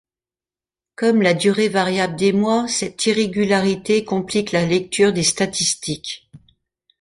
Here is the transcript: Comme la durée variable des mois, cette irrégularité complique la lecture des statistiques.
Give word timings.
Comme 0.95 1.21
la 1.21 1.35
durée 1.35 1.69
variable 1.69 2.15
des 2.15 2.33
mois, 2.33 2.67
cette 2.67 3.05
irrégularité 3.05 4.03
complique 4.03 4.51
la 4.51 4.65
lecture 4.65 5.13
des 5.13 5.21
statistiques. 5.21 6.27